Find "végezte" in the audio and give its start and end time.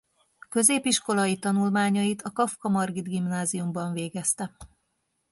3.93-4.55